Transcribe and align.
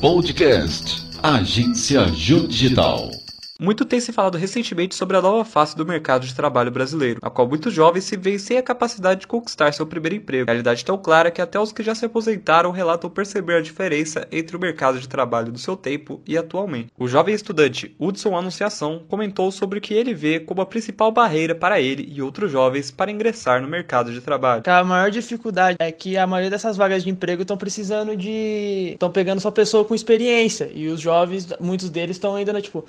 Podcast 0.00 1.02
Agência 1.22 2.04
Digital. 2.10 3.25
Muito 3.58 3.86
tem 3.86 3.98
se 4.00 4.12
falado 4.12 4.36
recentemente 4.36 4.94
sobre 4.94 5.16
a 5.16 5.22
nova 5.22 5.42
face 5.42 5.74
do 5.74 5.86
mercado 5.86 6.26
de 6.26 6.34
trabalho 6.34 6.70
brasileiro, 6.70 7.20
a 7.22 7.30
qual 7.30 7.48
muitos 7.48 7.72
jovens 7.72 8.04
se 8.04 8.14
veem 8.14 8.38
sem 8.38 8.58
a 8.58 8.62
capacidade 8.62 9.20
de 9.20 9.26
conquistar 9.26 9.72
seu 9.72 9.86
primeiro 9.86 10.16
emprego. 10.16 10.46
Realidade 10.46 10.84
tão 10.84 10.98
clara 10.98 11.30
que 11.30 11.40
até 11.40 11.58
os 11.58 11.72
que 11.72 11.82
já 11.82 11.94
se 11.94 12.04
aposentaram 12.04 12.70
relatam 12.70 13.08
perceber 13.08 13.54
a 13.54 13.62
diferença 13.62 14.28
entre 14.30 14.56
o 14.56 14.60
mercado 14.60 15.00
de 15.00 15.08
trabalho 15.08 15.50
do 15.50 15.58
seu 15.58 15.74
tempo 15.74 16.20
e 16.26 16.36
atualmente. 16.36 16.92
O 16.98 17.08
jovem 17.08 17.34
estudante 17.34 17.96
Hudson 17.98 18.36
Anunciação 18.36 19.02
comentou 19.08 19.50
sobre 19.50 19.78
o 19.78 19.82
que 19.82 19.94
ele 19.94 20.12
vê 20.12 20.38
como 20.38 20.60
a 20.60 20.66
principal 20.66 21.10
barreira 21.10 21.54
para 21.54 21.80
ele 21.80 22.06
e 22.12 22.20
outros 22.20 22.52
jovens 22.52 22.90
para 22.90 23.10
ingressar 23.10 23.62
no 23.62 23.68
mercado 23.68 24.12
de 24.12 24.20
trabalho. 24.20 24.62
A 24.66 24.84
maior 24.84 25.10
dificuldade 25.10 25.76
é 25.80 25.90
que 25.90 26.18
a 26.18 26.26
maioria 26.26 26.50
dessas 26.50 26.76
vagas 26.76 27.02
de 27.02 27.08
emprego 27.08 27.40
estão 27.40 27.56
precisando 27.56 28.14
de. 28.14 28.90
estão 28.92 29.10
pegando 29.10 29.40
só 29.40 29.50
pessoa 29.50 29.84
com 29.84 29.94
experiência. 29.94 30.70
E 30.74 30.88
os 30.88 31.00
jovens, 31.00 31.48
muitos 31.58 31.88
deles 31.88 32.16
estão 32.16 32.34
ainda, 32.34 32.60
tipo, 32.60 32.84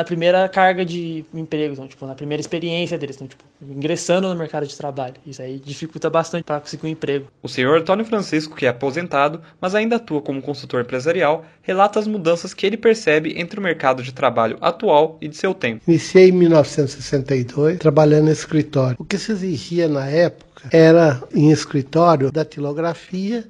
na 0.00 0.04
primeira 0.04 0.48
carga 0.48 0.82
de 0.82 1.24
emprego, 1.34 1.74
então, 1.74 1.86
tipo, 1.86 2.06
na 2.06 2.14
primeira 2.14 2.40
experiência 2.40 2.96
deles, 2.96 3.16
então, 3.16 3.28
tipo, 3.28 3.44
ingressando 3.62 4.28
no 4.28 4.34
mercado 4.34 4.66
de 4.66 4.74
trabalho. 4.74 5.14
Isso 5.26 5.42
aí 5.42 5.58
dificulta 5.62 6.08
bastante 6.08 6.42
para 6.42 6.58
conseguir 6.58 6.86
um 6.86 6.90
emprego. 6.90 7.26
O 7.42 7.48
senhor 7.48 7.78
Antônio 7.78 8.04
Francisco, 8.06 8.56
que 8.56 8.64
é 8.64 8.70
aposentado, 8.70 9.42
mas 9.60 9.74
ainda 9.74 9.96
atua 9.96 10.22
como 10.22 10.40
consultor 10.40 10.80
empresarial, 10.80 11.44
relata 11.60 12.00
as 12.00 12.06
mudanças 12.06 12.54
que 12.54 12.64
ele 12.64 12.78
percebe 12.78 13.38
entre 13.38 13.60
o 13.60 13.62
mercado 13.62 14.02
de 14.02 14.12
trabalho 14.12 14.56
atual 14.62 15.18
e 15.20 15.28
de 15.28 15.36
seu 15.36 15.52
tempo. 15.52 15.82
Iniciei 15.86 16.30
em 16.30 16.32
1962 16.32 17.78
trabalhando 17.78 18.28
em 18.28 18.32
escritório. 18.32 18.96
O 18.98 19.04
que 19.04 19.18
se 19.18 19.32
exigia 19.32 19.86
na 19.86 20.06
época 20.06 20.62
era 20.72 21.22
em 21.34 21.50
escritório 21.50 22.32
datilografia 22.32 23.44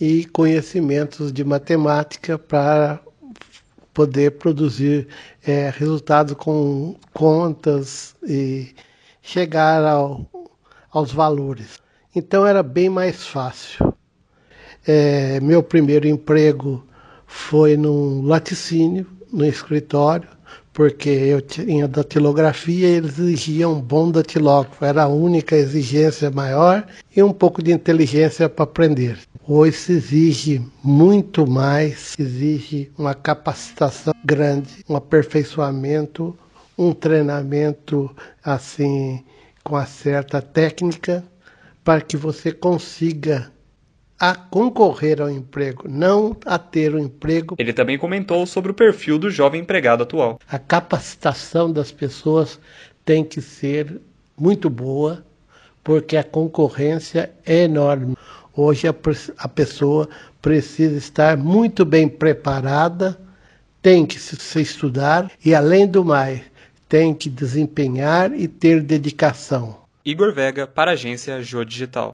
e 0.00 0.24
conhecimentos 0.26 1.32
de 1.32 1.42
matemática 1.42 2.38
para 2.38 3.00
poder 3.98 4.30
produzir 4.38 5.08
é, 5.44 5.72
resultados 5.76 6.34
com 6.34 6.94
contas 7.12 8.14
e 8.22 8.72
chegar 9.20 9.84
ao, 9.84 10.24
aos 10.92 11.10
valores. 11.10 11.80
Então 12.14 12.46
era 12.46 12.62
bem 12.62 12.88
mais 12.88 13.26
fácil. 13.26 13.92
É, 14.86 15.40
meu 15.40 15.64
primeiro 15.64 16.06
emprego 16.06 16.86
foi 17.26 17.76
num 17.76 18.22
laticínio, 18.22 19.04
no 19.32 19.44
escritório, 19.44 20.28
porque 20.72 21.08
eu 21.08 21.42
tinha 21.42 21.88
datilografia 21.88 22.86
e 22.86 22.92
eles 22.98 23.18
exigiam 23.18 23.72
um 23.72 23.80
bom 23.80 24.12
datilógrafo. 24.12 24.84
Era 24.84 25.02
a 25.02 25.08
única 25.08 25.56
exigência 25.56 26.30
maior 26.30 26.86
e 27.16 27.20
um 27.20 27.32
pouco 27.32 27.60
de 27.60 27.72
inteligência 27.72 28.48
para 28.48 28.62
aprender. 28.62 29.18
Hoje 29.50 29.78
se 29.78 29.92
exige 29.92 30.62
muito 30.84 31.46
mais, 31.46 32.14
exige 32.18 32.92
uma 32.98 33.14
capacitação 33.14 34.12
grande, 34.22 34.84
um 34.86 34.94
aperfeiçoamento, 34.94 36.36
um 36.76 36.92
treinamento 36.92 38.14
assim 38.44 39.24
com 39.64 39.74
a 39.74 39.86
certa 39.86 40.42
técnica 40.42 41.24
para 41.82 42.02
que 42.02 42.14
você 42.14 42.52
consiga 42.52 43.50
a 44.20 44.34
concorrer 44.34 45.22
ao 45.22 45.30
emprego, 45.30 45.88
não 45.88 46.36
a 46.44 46.58
ter 46.58 46.94
o 46.94 46.98
um 46.98 47.04
emprego. 47.04 47.54
Ele 47.58 47.72
também 47.72 47.96
comentou 47.96 48.44
sobre 48.44 48.70
o 48.72 48.74
perfil 48.74 49.18
do 49.18 49.30
jovem 49.30 49.62
empregado 49.62 50.02
atual. 50.02 50.38
A 50.46 50.58
capacitação 50.58 51.72
das 51.72 51.90
pessoas 51.90 52.60
tem 53.02 53.24
que 53.24 53.40
ser 53.40 53.98
muito 54.38 54.68
boa, 54.68 55.24
porque 55.88 56.18
a 56.18 56.22
concorrência 56.22 57.30
é 57.46 57.62
enorme. 57.62 58.14
Hoje 58.54 58.86
a, 58.86 58.94
a 59.38 59.48
pessoa 59.48 60.06
precisa 60.42 60.98
estar 60.98 61.34
muito 61.38 61.82
bem 61.82 62.06
preparada, 62.06 63.18
tem 63.80 64.04
que 64.04 64.20
se 64.20 64.60
estudar 64.60 65.32
e, 65.42 65.54
além 65.54 65.86
do 65.86 66.04
mais, 66.04 66.42
tem 66.86 67.14
que 67.14 67.30
desempenhar 67.30 68.38
e 68.38 68.46
ter 68.46 68.82
dedicação. 68.82 69.78
Igor 70.04 70.34
Vega, 70.34 70.66
para 70.66 70.90
a 70.90 70.92
agência 70.92 71.42
Jô 71.42 71.64
Digital. 71.64 72.06